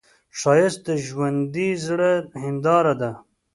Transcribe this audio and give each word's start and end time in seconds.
ښایست 0.39 0.79
د 0.87 0.89
ژوندي 1.05 1.69
زړه 1.85 2.11
هنداره 2.43 2.93
ده 3.01 3.11